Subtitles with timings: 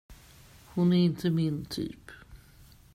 [0.65, 2.11] Hon är inte min typ.